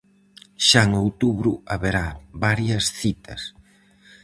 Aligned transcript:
Xa 0.67 0.81
en 0.87 0.91
outubro 1.05 1.51
haberá 1.71 2.05
varias 2.45 2.85
citas. 2.99 3.41